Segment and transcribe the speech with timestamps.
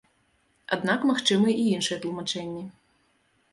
[0.77, 2.67] Аднак магчымы і іншыя тлумачэнні.